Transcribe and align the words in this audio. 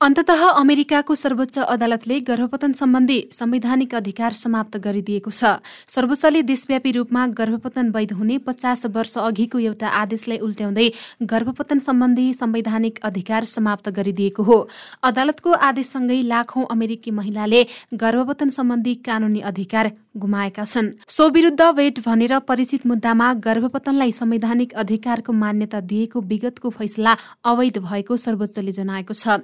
अन्तत 0.00 0.30
अमेरिकाको 0.30 1.14
सर्वोच्च 1.14 1.58
अदालतले 1.60 2.18
गर्भपतन 2.20 2.72
सम्बन्धी 2.72 3.16
संवैधानिक 3.32 3.94
अधिकार 3.94 4.32
समाप्त 4.32 4.76
गरिदिएको 4.78 5.30
छ। 5.30 5.58
सर्वोच्चले 5.88 6.42
देशव्यापी 6.44 6.92
रूपमा 6.92 7.26
गर्भपतन 7.34 7.90
वैध 7.90 8.12
हुने 8.12 8.38
पचास 8.46 8.86
वर्ष 8.94 9.16
अघिको 9.18 9.58
एउटा 9.60 9.88
आदेशलाई 9.98 10.38
उल्ट्याउँदै 10.38 10.88
गर्भपतन 11.26 11.78
सम्बन्धी 11.82 12.32
संवैधानिक 12.34 13.00
अधिकार 13.02 13.44
समाप्त 13.50 13.88
गरिदिएको 13.90 14.42
हो। 14.44 14.58
अदालतको 15.02 15.50
आदेशसँगै 15.66 16.22
लाखौं 16.24 16.70
अमेरिकी 16.70 17.10
महिलाले 17.12 17.66
गर्भपतन 17.98 18.50
सम्बन्धी 18.54 18.94
कानूनी 19.02 19.40
अधिकार 19.50 19.90
गुमाएका 20.18 20.64
छन्। 20.64 20.86
सो 21.08 21.28
विरुद्ध 21.30 21.62
वेट 21.74 21.98
भनेर 22.06 22.38
परिचित 22.46 22.86
मुद्दामा 22.86 23.32
गर्भपतनलाई 23.40 24.12
संवैधानिक 24.12 24.72
अधिकारको 24.76 25.32
मान्यता 25.34 25.80
दिएको 25.82 26.20
विगतको 26.22 26.70
फैसला 26.70 27.16
अवैध 27.46 27.78
भएको 27.80 28.16
सर्वोच्चले 28.18 28.72
जनाएको 28.72 29.14
छ। 29.14 29.38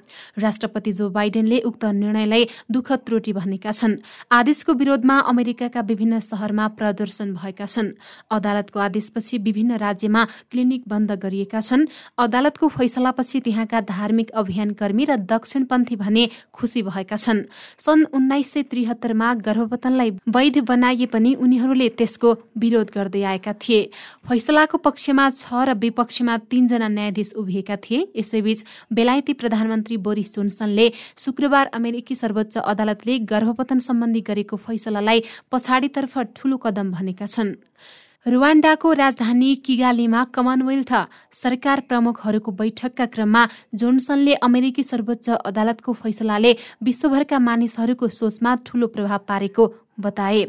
राष्ट्रपति 0.44 0.92
जो 0.92 1.08
बाइडेनले 1.10 1.58
उक्त 1.64 1.84
निर्णयलाई 1.94 2.48
दुःखद 2.70 3.00
त्रुटि 3.06 3.32
भनेका 3.32 3.72
छन्। 3.72 3.96
आदेशको 4.32 4.72
विरोधमा 4.74 5.18
अमेरिकाका 5.32 5.80
विभिन्न 5.80 6.20
शहरमा 6.20 6.68
प्रदर्शन 6.78 7.32
भएका 7.34 7.66
छन्। 7.66 7.88
अदालतको 8.30 8.78
आदेशपछि 8.80 9.38
विभिन्न 9.38 9.76
राज्यमा 9.78 10.24
क्लिनिक 10.50 10.82
बन्द 10.88 11.12
गरिएका 11.22 11.60
छन्। 11.60 11.86
अदालतको 12.18 12.68
फैसलापछि 12.68 13.40
त्यहाँका 13.40 13.80
धार्मिक 13.88 14.30
अभियान 14.34 14.70
कर्मी 14.74 15.04
र 15.04 15.16
दक्षिणपन्थी 15.24 15.96
भने 15.96 16.24
खुसी 16.52 16.82
भएका 16.82 17.16
छन्। 17.16 17.44
सन् 17.78 18.04
उन्नाइस 18.12 18.52
सय 18.52 18.62
त्रिहत्तरमा 18.70 19.32
गर्भपतनलाई 19.46 20.10
वैध 20.28 20.58
बनाइए 20.64 21.06
पनि 21.06 21.34
उनीहरूले 21.34 21.88
त्यसको 21.98 22.34
विरोध 22.58 22.90
गर्दै 22.94 23.22
आएका 23.22 23.52
थिए। 23.54 23.80
फैसलाको 24.28 24.78
पक्षमा 24.78 25.30
छ 25.30 25.46
र 25.64 25.74
विपक्षमा 25.74 26.36
तीनजना 26.50 26.88
न्यायाधीश 26.88 27.32
उभिएका 27.34 27.76
थिए। 27.76 28.00
यसैबीच 28.16 28.64
बेलायती 28.92 29.32
प्रधानमन्त्री 29.34 29.96
बोरिस 29.96 30.33
जोन्सनले 30.34 30.86
शुक्रबार 31.18 31.66
अमेरिकी 31.74 32.14
सर्वोच्च 32.14 32.56
अदालतले 32.64 33.18
गर्भपतन 33.32 33.78
सम्बन्धी 33.88 34.20
गरेको 34.28 34.56
फैसलालाई 34.64 35.22
पछाडितर्फ 35.52 36.18
ठूलो 36.36 36.56
कदम 36.64 36.90
भनेका 36.92 37.26
छन्। 37.26 37.54
रुवान्डाको 38.26 38.92
राजधानी 38.94 39.54
किगालीमा 39.64 40.20
कमनवेल्थ 40.34 40.92
सरकार 41.34 41.80
प्रमुखहरूको 41.88 42.50
बैठकका 42.52 43.06
क्रममा 43.06 43.42
जोन्सनले 43.74 44.34
अमेरिकी 44.40 44.82
सर्वोच्च 44.82 45.28
अदालतको 45.44 45.92
फैसलाले 45.94 46.52
विश्वभरका 46.82 47.38
मानिसहरूको 47.48 48.08
सोचमा 48.20 48.54
ठूलो 48.66 48.86
प्रभाव 48.94 49.20
पारेको 49.28 49.66
बताए 49.98 50.46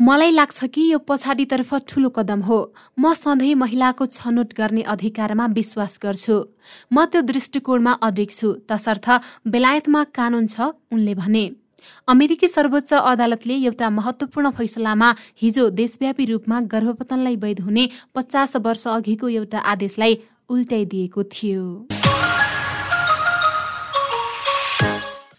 मलाई 0.00 0.30
लाग्छ 0.30 0.64
कि 0.66 0.82
यो 0.92 0.98
पछाडितर्फ 0.98 1.74
ठूलो 1.88 2.08
कदम 2.10 2.40
हो। 2.42 2.58
म 2.98 3.12
सधैँ 3.14 3.54
महिलाको 3.54 4.06
छनौट 4.08 4.54
गर्ने 4.56 4.82
अधिकारमा 4.88 5.46
विश्वास 5.54 5.98
गर्छु। 6.02 6.36
म 6.92 7.04
त्यो 7.06 7.20
दृष्टिकोणमा 7.22 7.92
अडिक 8.02 8.32
छु। 8.32 8.52
तसर्थ 8.68 9.10
बेलायतमा 9.46 10.04
कानून 10.14 10.46
छ 10.46 10.74
उनले 10.92 11.14
भने। 11.14 11.44
अमेरिकी 12.08 12.48
सर्वोच्च 12.48 12.92
अदालतले 12.94 13.54
एउटा 13.56 13.90
महत्वपूर्ण 13.90 14.50
फैसलामा 14.50 15.14
हिजो 15.42 15.68
देशव्यापी 15.70 16.24
रूपमा 16.24 16.60
गर्भपतनलाई 16.72 17.36
वैध 17.36 17.60
हुने 17.60 17.88
पचास 18.14 18.56
वर्ष 18.56 18.86
अघिको 18.88 19.28
एउटा 19.30 19.58
आदेशलाई 19.72 20.18
उल्टाइदिएको 20.50 21.22
थियो। 21.24 21.64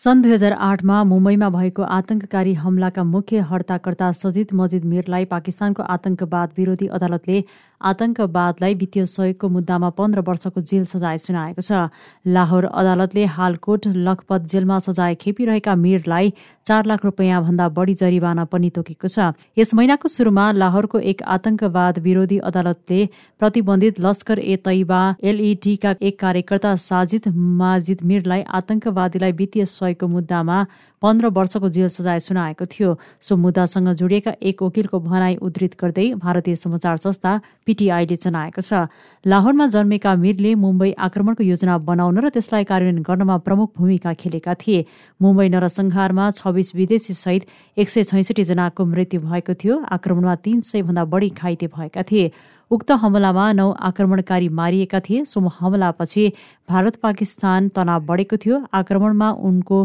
सन् 0.02 0.22
दुई 0.22 0.32
हजार 0.32 0.54
आठमा 0.66 1.04
मुम्बईमा 1.04 1.50
भएको 1.52 1.84
आतंककारी 1.96 2.54
हमलाका 2.58 3.04
मुख्य 3.06 3.40
हर्ताकर्ता 3.50 4.12
सजिद 4.20 4.54
मजिद 4.56 4.86
मिरलाई 4.92 5.26
पाकिस्तानको 5.34 5.84
आतंकवाद 5.96 6.58
विरोधी 6.58 6.88
अदालतले 6.90 7.44
आतंकवादलाई 7.82 8.74
वित्तीय 8.76 9.06
सहयोगको 9.06 9.50
मुद्दामा 9.50 9.90
पन्ध्र 9.92 10.22
वर्षको 10.26 10.62
जेल 10.62 10.84
सजाय 10.86 11.18
सुनाएको 11.18 11.62
छ। 11.62 11.90
लाहोर 12.28 12.66
अदालतले 12.82 13.26
हालकोट 13.36 13.88
लखपत 14.08 14.42
जेलमा 14.52 14.78
सजाय 14.80 15.16
खेपिरहेका 15.22 15.76
मिरलाई 15.76 16.34
चार 16.66 16.86
लाख 16.86 17.06
रुपियाँ 17.06 17.42
भन्दा 17.44 17.68
बढी 17.78 17.94
जरिवाना 18.02 18.46
पनि 18.46 18.70
तोकेको 18.76 19.08
छ। 19.08 19.34
यस 19.58 19.74
महिनाको 19.74 20.08
सुरुमा 20.08 20.46
लाहोरको 20.54 21.00
एक 21.14 21.24
आतंकवाद 21.36 22.00
विरोधी 22.00 22.38
अदालतले 22.50 23.00
प्रतिबन्धित 23.42 24.00
लस्कर 24.00 24.40
ए 24.40 24.56
तैबा 24.66 25.02
एलइटीका 25.24 25.96
एक 26.02 26.20
कार्यकर्ता 26.20 26.76
साजिद 26.82 27.34
माजिद 27.64 28.06
मिरलाई 28.06 28.46
आतंकवादीलाई 28.62 29.32
वित्तीय 29.42 29.66
सहयोगको 29.92 30.08
मुद्दामा 30.08 30.58
पन्ध्र 31.02 31.28
वर्षको 31.28 31.70
जेल 31.70 31.88
सजाय 31.90 32.20
सुनाएको 32.22 32.66
थियो। 32.66 32.90
सो 33.20 33.36
मुद्दासँग 33.36 33.88
जोडिएका 33.98 34.34
एक 34.40 34.62
वकिलको 34.62 35.00
भनाई 35.02 35.36
उद्धृत 35.42 35.74
गर्दै 35.82 36.14
भारतीय 36.16 36.56
समाचार 36.56 36.98
संस्था 36.98 37.32
पिटिआईले 37.66 38.16
जनाएको 38.16 38.62
छ। 38.62 38.88
लाहोरमा 39.26 39.68
जन्मेका 39.68 40.16
मीरले 40.16 40.56
मुम्बई 40.56 40.92
आक्रमणको 40.94 41.44
योजना 41.44 41.78
बनाउन 41.82 42.18
र 42.22 42.30
त्यसलाई 42.30 42.64
कार्यान्वयन 42.64 43.04
गर्नमा 43.04 43.38
प्रमुख 43.42 43.70
भूमिका 43.78 44.14
खेलेका 44.14 44.54
थिए। 44.56 44.86
मुम्बई 45.20 45.50
नरसंहारमा 45.50 46.26
छब्बिस 46.32 46.76
विदेशी 46.76 47.14
सहित 47.14 47.44
एक 47.78 47.90
सय 47.90 48.04
छैसठी 48.04 48.44
जनाको 48.46 48.86
मृत्यु 48.86 49.20
भएको 49.22 49.54
थियो। 49.58 49.76
आक्रमणमा 49.90 50.36
तीन 50.46 50.62
सय 50.62 50.82
भन्दा 50.86 51.06
बढी 51.06 51.30
घाइते 51.34 51.68
भएका 51.68 52.04
थिए। 52.06 52.32
उक्त 52.72 52.92
हमलामा 53.02 53.52
नौ 53.54 53.72
आक्रमणकारी 53.88 54.48
मारिएका 54.58 55.00
थिए। 55.00 55.24
सो 55.26 55.40
हमलापछि 55.60 56.32
भारत 56.70 56.96
पाकिस्तान 57.04 57.68
तनाव 57.76 58.06
बढेको 58.06 58.38
थियो। 58.38 58.62
आक्रमणमा 58.74 59.32
उनको 59.50 59.80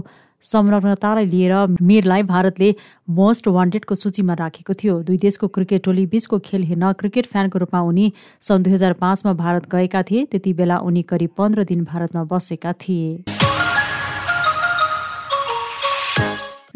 संलग्नतालाई 0.44 1.26
लिएर 1.26 1.54
मिरलाई 1.82 2.22
भारतले 2.22 2.74
मोस्ट 3.10 3.48
वान्टेडको 3.48 3.94
सूचीमा 3.94 4.34
राखेको 4.38 4.74
थियो। 4.82 4.94
दुई 5.02 5.18
देशको 5.18 5.48
क्रिकेट 5.48 5.84
टोली 5.84 6.06
बीचको 6.06 6.38
खेल 6.46 6.62
हेर्न 6.62 6.92
क्रिकेट 7.00 7.26
फ्यानको 7.32 7.58
रूपमा 7.58 7.80
उनी 7.82 8.12
सन् 8.40 8.62
दुई 8.62 8.72
हजार 8.72 8.92
पाँचमा 9.02 9.32
भारत 9.42 9.70
गएका 9.72 10.02
थिए। 10.10 10.24
त्यति 10.30 10.52
बेला 10.52 10.78
उनी 10.86 11.02
करिब 11.10 11.30
पन्ध्र 11.38 11.64
दिन 11.64 11.84
भारतमा 11.84 12.24
बसेका 12.30 12.72
थिए। 12.72 13.35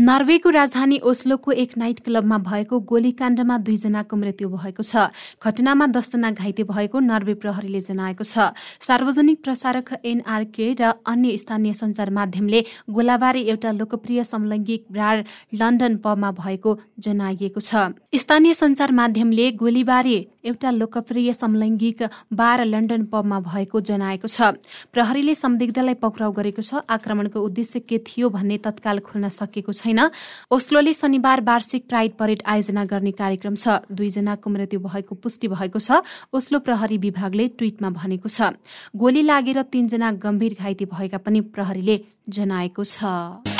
नर्वेको 0.00 0.50
राजधानी 0.50 0.98
ओस्लोको 1.04 1.52
एक 1.52 1.76
नाइट 1.78 1.98
क्लबमा 2.00 2.36
भएको 2.40 2.78
गोलीकाण्डमा 2.88 3.56
दुईजनाको 3.64 4.16
मृत्यु 4.16 4.48
भएको 4.48 4.82
छ। 4.82 5.12
घटनामा 5.44 5.86
दसजना 5.92 6.30
घाइते 6.32 6.64
भएको 6.64 7.00
नर्वे 7.00 7.34
प्रहरीले 7.36 7.80
जनाएको 7.84 8.24
छ। 8.24 8.56
सार्वजनिक 8.80 9.42
प्रसारक 9.44 10.00
एनआरके 10.02 10.72
र 10.80 10.92
अन्य 11.04 11.36
स्थानीय 11.36 11.72
सञ्चार 11.76 12.10
माध्यमले 12.16 12.64
गोलाबारी 12.88 13.42
एउटा 13.44 13.70
लोकप्रिय 13.76 14.24
समलैङ्गिक 14.24 14.86
ब्राड 14.88 15.24
लन्डन 15.60 15.96
पबमा 16.00 16.30
भएको 16.32 16.78
जनाइएको 16.98 17.60
छ। 17.60 17.92
स्थानीय 18.16 18.54
सञ्चार 18.56 18.92
माध्यमले 18.94 19.50
गोलीबारी 19.60 20.16
एउटा 20.48 20.70
लोकप्रिय 20.70 21.32
समलैङ्गिक 21.34 22.02
बार 22.32 22.64
लन्डन 22.64 23.04
पबमा 23.12 23.40
भएको 23.44 23.80
जनाएको 23.84 24.28
छ। 24.28 24.56
प्रहरीले 24.96 25.34
संदिग्धलाई 25.36 26.00
पक्राउ 26.00 26.32
गरेको 26.32 26.64
छ। 26.64 26.80
आक्रमणको 26.88 27.44
उद्देश्य 27.44 27.84
के 27.84 27.98
थियो 28.08 28.32
भन्ने 28.32 28.58
तत्काल 28.64 29.04
खुल्न 29.04 29.28
सकेको 29.28 29.72
छैन। 29.72 29.88
छैन 29.90 30.10
ओस्लोले 30.50 30.92
शनिबार 30.94 31.40
वार्षिक 31.42 31.88
प्राइड 31.88 32.12
परेड 32.14 32.42
आयोजना 32.46 32.84
गर्ने 32.84 33.12
कार्यक्रम 33.12 33.54
छ। 33.54 33.82
दुईजनाको 33.92 34.50
मृत्यु 34.50 34.80
भएको 34.80 35.14
पुष्टि 35.16 35.48
भएको 35.48 35.78
छ। 35.78 36.02
ओस्लो 36.32 36.58
प्रहरी 36.62 36.98
विभागले 36.98 37.48
ट्विटमा 37.58 37.90
भनेको 37.90 38.28
छ। 38.28 38.54
गोली 38.94 39.22
लागेर 39.22 39.62
तीनजना 39.68 40.10
गम्भीर 40.22 40.56
घाइते 40.60 40.84
भएका 40.86 41.18
पनि 41.18 41.40
प्रहरीले 41.50 42.00
जनाएको 42.28 42.84
छ। 42.84 43.59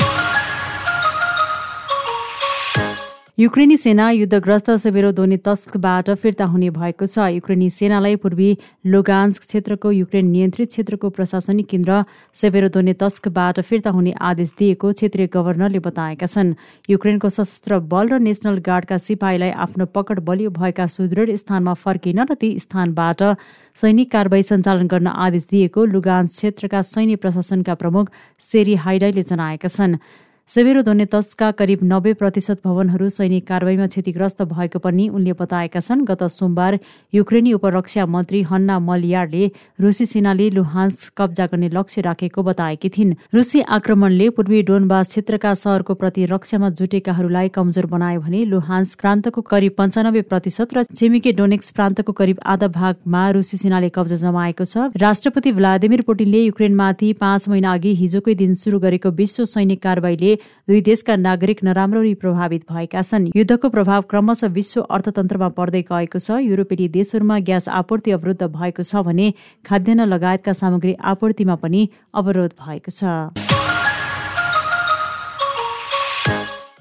युक्रेनी 3.41 3.77
सेना 3.77 4.11
युद्धग्रस्त 4.11 4.69
तस्कबाट 5.45 6.11
फिर्ता 6.23 6.45
हुने 6.45 6.69
भएको 6.71 7.06
छ। 7.06 7.28
युक्रेनी 7.33 7.69
सेनालाई 7.73 8.17
पूर्वी 8.21 8.49
लोगान्स 8.87 9.39
क्षेत्रको 9.41 9.91
युक्रेन 9.91 10.27
नियन्त्रित 10.28 10.69
क्षेत्रको 10.69 11.09
प्रशासनिक 11.11 11.67
केन्द्र 11.67 12.05
तस्कबाट 13.01 13.61
फिर्ता 13.65 13.91
हुने 13.91 14.12
आदेश 14.21 14.53
दिएको 14.59 14.93
क्षेत्रीय 14.93 15.28
गभर्नरले 15.33 15.78
बताएका 15.81 16.27
छन्। 16.27 16.55
युक्रेनको 16.91 17.28
सशस्त्र 17.31 17.78
बल 17.89 18.09
र 18.12 18.19
नेसनल 18.21 18.61
गार्डका 18.61 18.99
सिपाहीलाई 19.09 19.51
आफ्नो 19.65 19.87
पकड 19.89 20.21
बलियो 20.21 20.51
भएका 20.53 20.87
सुदृढ 20.93 21.37
स्थानमा 21.41 21.75
फर्किन 21.81 22.21
र 22.21 22.34
ती 22.37 22.59
स्थानबाट 22.61 23.22
सैनिक 23.77 24.11
कारवाही 24.12 24.43
सञ्चालन 24.53 24.87
गर्न 24.87 25.17
आदेश 25.19 25.49
दिएको 25.49 25.84
लुगान्स 25.89 26.37
क्षेत्रका 26.37 26.83
सैन्य 26.84 27.17
प्रशासनका 27.17 27.75
प्रमुख 27.75 28.11
सेरी 28.53 28.75
हाइडाईले 28.84 29.22
जनाएका 29.25 29.69
छन्। 29.71 29.97
सेभेरोदोनेतस्का 30.51 31.51
करिब 31.59 31.81
नब्बे 31.83 32.13
प्रतिशत 32.21 32.61
भवनहरू 32.65 33.09
सैनिक 33.09 33.47
कारवाहीमा 33.47 33.87
क्षतिग्रस्त 33.87 34.43
भएको 34.45 34.79
पनि 34.79 35.05
उनले 35.09 35.33
बताएका 35.39 35.81
छन्। 35.81 36.01
गत 36.05 36.23
सोमबार 36.29 36.79
युक्रेनी 37.13 37.53
उपरक्षा 37.53 38.07
मन्त्री 38.07 38.41
हन्ना 38.51 38.79
मलियारले 38.81 39.51
रुसी 39.81 40.07
सेनाले 40.07 40.49
लुहान्स 40.51 41.09
कब्जा 41.19 41.47
गर्ने 41.47 41.69
लक्ष्य 41.71 42.01
राखेको 42.03 42.43
बताएकी 42.43 42.89
थिइन्। 42.89 43.15
रुसी 43.35 43.61
आक्रमणले 43.71 44.29
पूर्वी 44.31 44.63
डोनबास 44.67 45.09
क्षेत्रका 45.09 45.55
सहरको 45.55 45.95
प्रतिरक्षामा 45.95 46.71
जुटेकाहरूलाई 46.83 47.49
कमजोर 47.55 47.87
बनायो 47.87 48.21
भने 48.21 48.45
लुहान्स 48.51 48.95
प्रान्तको 48.97 49.41
करिब 49.53 49.79
पञ्चानब्बे 49.79 50.23
प्रतिशत 50.35 50.75
र 50.75 50.85
छिमेकी 50.91 51.33
डोनेक्स 51.39 51.71
प्रान्तको 51.79 52.13
करिब 52.23 52.43
आधा 52.49 52.69
भागमा 52.75 53.23
रुसी 53.39 53.57
सेनाले 53.63 53.93
कब्जा 53.95 54.19
जमाएको 54.19 54.67
छ। 54.67 54.91
राष्ट्रपति 54.99 55.55
भ्लादिमिर 55.55 56.03
पुटिनले 56.11 56.43
युक्रेनमाथि 56.43 57.13
पाँच 57.23 57.49
महिना 57.49 57.79
अघि 57.79 57.95
हिजोकै 58.03 58.35
दिन 58.35 58.55
सुरु 58.59 58.85
गरेको 58.89 59.17
विश्व 59.17 59.45
सैनिक 59.47 59.83
कारवाहीले 59.83 60.39
दुई 60.69 60.81
देशका 60.81 61.16
नागरिक 61.16 61.63
नराम्ररी 61.65 62.15
प्रभावित 62.15 62.63
भएका 62.72 63.03
छन्। 63.03 63.31
युद्धको 63.37 63.69
प्रभाव 63.69 64.03
क्रमशः 64.10 64.48
विश्व 64.48 64.81
अर्थतन्त्रमा 64.83 65.48
पर्दै 65.59 65.83
गएको 65.83 66.19
छ। 66.19 66.41
युरोपेली 66.41 66.89
देशहरूमा 66.89 67.39
ग्यास 67.47 67.69
आपूर्ति 67.69 68.10
अवरुद्ध 68.10 68.42
भएको 68.42 68.83
छ 68.83 69.04
भने 69.04 69.33
खाद्यान्न 69.65 70.09
लगायतका 70.09 70.53
सामग्री 70.54 70.95
आपूर्तिमा 71.04 71.54
पनि 71.57 71.89
अवरोध 72.15 72.53
भएको 72.59 72.91
छ। 72.91 73.59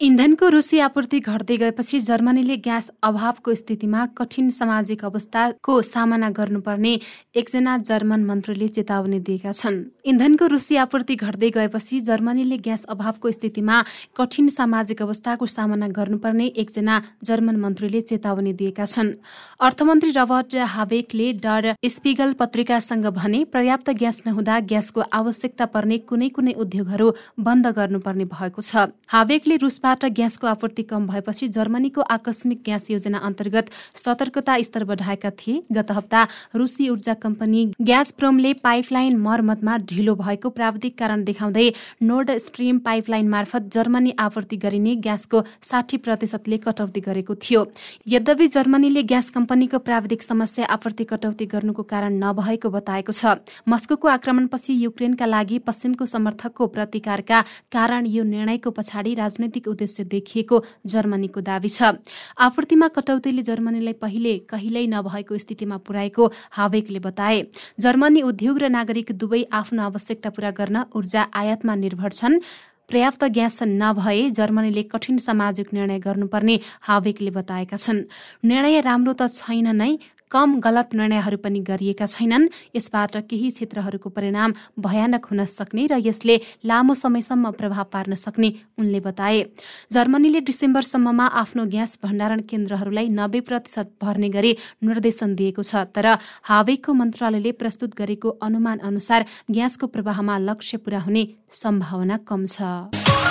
इन्धनको 0.02 0.48
रुसी 0.48 0.80
आपूर्ति 0.80 1.20
घट्दै 1.20 1.56
गएपछि 1.60 2.00
जर्मनीले 2.00 2.56
ग्यास 2.58 2.90
अभावको 3.04 3.54
स्थितिमा 3.54 4.06
कठिन 4.18 4.50
सामाजिक 4.50 5.04
अवस्थाको 5.06 5.74
सामना 5.84 6.30
गर्नुपर्ने 6.32 6.94
एकजना 7.36 7.78
जर्मन 7.80 8.24
मन्त्रीले 8.24 8.68
चेतावनी 8.70 9.20
दिएका 9.20 9.52
छन्। 9.52 9.84
इन्धनको 10.08 10.48
रुसी 10.48 10.76
आपूर्ति 10.78 11.16
घट्दै 11.18 11.50
गएपछि 11.52 12.00
जर्मनीले 12.02 12.58
ग्यास 12.60 12.84
अभावको 12.86 13.32
स्थितिमा 13.32 13.82
कठिन 14.16 14.48
सामाजिक 14.50 15.02
अवस्थाको 15.02 15.46
सामना 15.48 15.88
गर्नुपर्ने 15.92 16.46
एकजना 16.56 17.02
जर्मन 17.22 17.56
मन्त्रीले 17.60 18.02
चेतावनी 18.04 18.54
दिएका 18.54 18.86
छन्। 18.86 19.12
अर्थमन्त्री 19.60 20.12
रबर्ट 20.12 20.56
हावेकले 20.70 21.28
डर 21.44 21.76
स्पिगल 21.90 22.34
पत्रिकासँग 22.40 23.06
भने 23.20 23.44
पर्याप्त 23.52 23.90
ग्यास 24.00 24.24
नहुँदा 24.28 24.60
ग्यासको 24.72 25.04
आवश्यकता 25.12 25.66
पर्ने 25.76 25.98
कुनै 26.08 26.30
कुनै 26.32 26.54
उद्योगहरू 26.56 27.12
बन्द 27.42 27.68
गर्नुपर्ने 27.76 28.26
भएको 28.32 28.62
छ। 28.64 28.88
हावेकले 29.10 29.56
रुसबाट 29.60 29.88
बाट 29.90 30.06
ग्यासको 30.14 30.48
आपूर्ति 30.48 30.84
कम 30.86 31.08
भएपछि 31.08 31.48
जर्मनीको 31.50 32.02
आकस्मिक 32.12 32.62
ग्यास 32.66 32.90
योजना 32.92 33.18
अन्तर्गत 33.26 33.70
सतर्कता 33.98 34.58
स्तर 34.62 34.84
बढाएका 34.86 35.30
थिए। 35.38 35.62
गत 35.72 35.92
हप्ता 35.92 36.28
रुसी 36.56 36.90
ऊर्जा 36.90 37.14
कम्पनी 37.20 37.66
ग्यास 37.82 38.12
प्रोमले 38.14 38.54
पाइपलाइन 38.62 39.18
मर्मतमा 39.20 39.78
ढिलो 39.90 40.16
भएको 40.16 40.50
प्राविधिक 40.52 40.98
कारण 40.98 41.24
देखाउँदै 41.24 41.72
नोर्ड 42.04 42.32
स्ट्रिम 42.40 42.80
पाइपलाइन 42.80 43.30
मार्फत 43.30 43.70
जर्मनी 43.74 44.14
आपूर्ति 44.20 44.58
गरिने 44.58 44.96
ग्यासको 44.98 45.42
साठी 45.64 45.98
प्रतिशतले 45.98 46.58
कटौती 46.60 47.02
गरेको 47.02 47.36
थियो। 47.38 47.66
यद्यपि 48.08 48.48
जर्मनीले 48.50 49.04
ग्यास 49.04 49.30
कम्पनीको 49.30 49.80
प्राविधिक 49.80 50.24
समस्या 50.24 50.66
आपूर्ति 50.68 51.04
कटौती 51.06 51.46
गर्नुको 51.48 51.84
कारण 51.86 52.22
नभएको 52.24 52.70
बताएको 52.70 53.12
छ। 53.12 53.36
मस्को 53.68 54.08
आक्रमणपछि 54.10 54.74
युक्रेनका 54.76 55.26
लागि 55.26 55.60
पश्चिमको 55.66 56.06
समर्थकको 56.06 56.68
प्रतिकारका 56.70 57.42
कारण 57.72 58.06
यो 58.08 58.24
निर्णयको 58.26 58.72
पछाडि 58.72 59.14
राजनैतिक 59.16 59.68
उद्देश्य 59.80 60.04
देखिएको 60.12 60.64
जर्मनीको 60.86 61.40
दावी 61.42 61.70
छ। 61.72 61.96
आपूर्तिमा 62.38 62.88
कटौतीले 62.92 63.42
जर्मनीलाई 63.48 63.96
पहिले 63.96 64.34
कहिल्यै 64.52 64.86
नभएको 64.92 65.38
स्थितिमा 65.40 65.78
पुर्याएको 65.88 66.24
हावेकले 66.52 67.00
बताए। 67.00 67.40
जर्मनी 67.80 68.22
उद्योग 68.22 68.60
र 68.60 68.66
नागरिक 68.70 69.16
दुवै 69.16 69.42
आफ्नो 69.48 69.82
आवश्यकता 69.82 70.30
पूरा 70.36 70.52
गर्न 70.52 70.78
ऊर्जा 70.92 71.22
आयातमा 71.32 71.74
निर्भर 71.76 72.12
छन्। 72.12 72.44
पर्याप्त 72.92 73.24
ग्यास 73.32 73.58
नभए 73.64 74.30
जर्मनीले 74.36 74.84
कठिन 74.92 75.18
सामाजिक 75.22 75.68
निर्णय 75.74 76.00
गर्नुपर्ने 76.02 76.56
हावेकले 76.82 77.32
बताएका 77.32 77.78
छन्। 77.78 78.04
निर्णय 78.44 78.82
राम्रो 78.82 79.14
त 79.14 79.32
छैन 79.32 79.72
नै 79.72 79.92
कम 80.32 80.60
गलत 80.60 80.94
निर्णयहरू 80.94 81.38
पनि 81.38 81.60
गरिएका 81.62 82.06
छैनन्। 82.06 82.48
यसबाट 82.76 83.16
केही 83.30 83.50
क्षेत्रहरूको 83.50 84.10
परिणाम 84.10 84.54
भयानक 84.80 85.26
हुन 85.26 85.46
सक्ने 85.48 85.88
र 85.88 85.98
यसले 86.00 86.36
लामो 86.66 86.94
समयसम्म 86.96 87.52
प्रभाव 87.52 87.86
पार्न 87.94 88.14
सक्ने 88.16 88.50
उनले 88.78 89.00
बताए। 89.00 89.44
जर्मनीले 89.92 90.40
डिसेम्बरसम्ममा 90.42 91.26
आफ्नो 91.42 91.66
ग्यास 91.66 91.98
भण्डारण 92.04 92.40
केन्द्रहरूलाई 92.50 93.08
नब्बे 93.10 93.40
प्रतिशत 93.42 93.88
भर्ने 94.02 94.30
गरी 94.30 94.52
निर्देशन 94.84 95.36
दिएको 95.36 95.64
छ 95.64 95.84
तर 95.90 96.08
हावेको 96.46 96.94
मन्त्रालयले 96.94 97.52
प्रस्तुत 97.58 97.96
गरेको 97.98 98.30
अनुमान 98.42 98.78
अनुसार 98.86 99.26
ग्यासको 99.50 99.88
प्रवाहमा 99.88 100.38
लक्ष्य 100.40 100.78
पूरा 100.78 101.00
हुने 101.00 101.24
सम्भावना 101.54 102.18
कम 102.26 102.46
छ। 102.46 103.29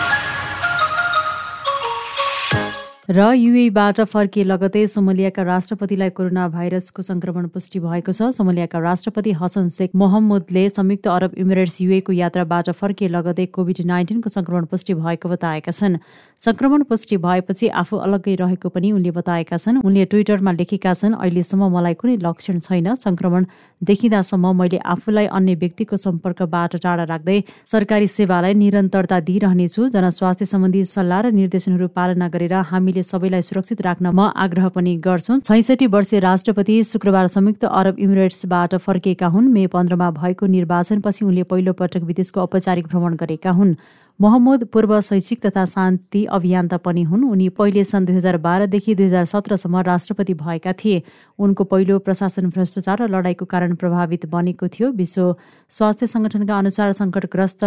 र 3.08 3.24
युएबाट 3.32 4.00
फर्किए 4.04 4.44
लगतै 4.44 4.80
सोमलियाका 4.86 5.42
राष्ट्रपतिलाई 5.42 6.10
कोरोना 6.12 6.48
भाइरसको 6.48 7.02
संक्रमण 7.02 7.46
पुष्टि 7.48 7.80
भएको 7.80 8.12
छ। 8.12 8.28
सोमलियाका 8.36 8.78
राष्ट्रपति 8.78 9.32
हसन 9.32 9.68
शेख 9.72 9.94
मोहम्मदले 9.96 10.68
संयुक्त 10.68 11.08
अरब 11.08 11.38
इमिरेट्स 11.40 11.80
युएको 11.80 12.12
यात्राबाट 12.12 12.68
फर्किए 12.76 13.08
लगतै 13.08 13.46
कोभिड 13.48 13.80
नाइन्टिनको 13.88 14.28
संक्रमण 14.28 14.64
पुष्टि 14.68 14.94
भएको 14.94 15.28
बताएका 15.28 15.72
छन्। 15.72 15.96
संक्रमण 16.40 16.82
पुष्टि 16.84 17.16
भएपछि 17.16 17.68
आफू 17.80 17.96
अलग्गै 17.96 18.34
रहेको 18.44 18.68
पनि 18.68 18.92
उनले 18.92 19.10
बताएका 19.16 19.56
छन्। 19.56 19.80
उनले 19.80 20.04
ट्विटरमा 20.04 20.52
लेखेका 20.60 20.92
छन् 20.94 21.16
अहिलेसम्म 21.16 21.72
मलाई 21.72 21.94
कुनै 21.96 22.16
लक्षण 22.20 22.60
छैन। 22.60 22.94
संक्रमण 22.98 23.46
देखिँदासम्म 23.80 24.52
मैले 24.60 24.82
आफूलाई 24.84 25.26
अन्य 25.32 25.54
व्यक्तिको 25.64 25.96
सम्पर्कबाट 25.96 26.76
टाढा 26.76 27.08
राख्दै 27.08 27.40
सरकारी 27.72 28.06
सेवालाई 28.18 28.54
निरन्तरता 28.60 29.20
दिइरहनेछु। 29.24 29.88
जनस्वास्थ्य 29.96 30.44
सम्बन्धी 30.44 30.84
सल्लाह 30.84 31.20
र 31.22 31.32
निर्देशनहरू 31.40 31.88
पालना 31.96 32.28
गरेर 32.28 32.54
हामीले 32.68 32.96
हामीले 32.98 33.06
सबैलाई 33.06 33.42
सुरक्षित 33.42 33.80
राख्न 33.82 34.10
म 34.10 34.34
आग्रह 34.34 34.68
पनि 34.74 34.96
गर्छु। 34.98 35.38
छैसठी 35.46 35.86
वर्षीय 35.86 36.20
राष्ट्रपति 36.20 36.82
शुक्रबार 36.82 37.26
संयुक्त 37.28 37.64
अरब 37.64 37.98
इमिरेट्सबाट 37.98 38.74
फर्किएका 38.76 39.26
हुन्। 39.26 39.48
मे 39.48 39.66
पन्ध्रमा 39.70 40.10
भएको 40.10 40.46
निर्वाचनपछि 40.46 41.24
उनले 41.24 41.42
पहिलो 41.46 41.72
पटक 41.72 42.02
विदेशको 42.02 42.40
औपचारिक 42.42 42.86
भ्रमण 42.86 43.14
गरेका 43.14 43.50
हुन्। 43.50 43.74
मोहम्मद 44.20 44.64
पूर्व 44.74 45.00
शैक्षिक 45.00 45.46
तथा 45.46 45.64
शान्ति 45.64 46.24
अभियन्ता 46.26 46.76
पनि 46.82 47.02
हुन्। 47.02 47.30
उनी 47.30 47.48
पहिले 47.54 47.84
सन् 47.84 48.06
दुई 48.06 48.16
हजार 48.16 48.36
बाह्रदेखि 48.42 48.94
दुई 48.94 49.06
हजार 49.06 49.24
सत्रसम्म 49.24 49.78
राष्ट्रपति 49.86 50.34
भएका 50.34 50.72
थिए। 50.72 51.02
उनको 51.38 51.64
पहिलो 51.64 51.98
प्रशासन 52.02 52.50
भ्रष्टाचार 52.50 52.98
र 53.02 53.08
लडाईँको 53.08 53.44
कारण 53.46 53.74
प्रभावित 53.78 54.26
बनेको 54.26 54.68
थियो। 54.68 54.90
विश्व 54.90 55.34
स्वास्थ्य 55.70 56.06
संगठनका 56.06 56.58
अनुसार 56.58 56.92
सङ्कटग्रस्त 56.92 57.64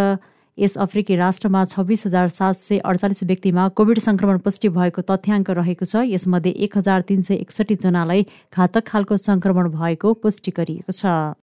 यस 0.58 0.78
अफ्रिकी 0.78 1.16
राष्ट्रमा 1.16 1.64
छब्बिस 1.66 2.06
हजार 2.06 2.28
सात 2.28 2.56
सय 2.56 2.78
अडचालिस 2.78 3.24
व्यक्तिमा 3.24 3.68
कोभिड 3.70 4.00
संक्रमण 4.00 4.38
पुष्टि 4.38 4.70
भएको 4.70 5.02
तथ्याङ्क 5.02 5.50
रहेको 5.50 5.86
छ। 5.86 6.04
यसमध्ये 6.06 6.52
एक 6.52 6.78
हजार 6.78 7.02
तिन 7.02 7.22
सय 7.22 7.36
एकसठी 7.36 7.76
जनालाई 7.76 8.26
घातक 8.54 8.88
खालको 8.88 9.18
संक्रमण 9.18 9.70
भएको 9.72 10.14
पुष्टि 10.20 10.52
गरिएको 10.52 10.92
छ। 10.92 11.34